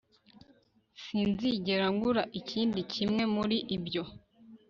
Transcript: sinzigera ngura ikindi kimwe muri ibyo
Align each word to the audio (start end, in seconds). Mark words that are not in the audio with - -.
sinzigera 1.03 1.85
ngura 1.93 2.21
ikindi 2.39 2.79
kimwe 2.93 3.23
muri 3.35 3.57
ibyo 3.75 4.03